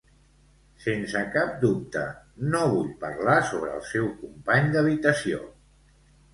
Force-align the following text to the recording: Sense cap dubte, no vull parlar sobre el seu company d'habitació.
Sense 0.85 1.21
cap 1.35 1.51
dubte, 1.65 2.07
no 2.55 2.63
vull 2.73 2.91
parlar 3.05 3.37
sobre 3.53 3.71
el 3.77 3.87
seu 3.93 4.11
company 4.25 4.75
d'habitació. 4.75 5.47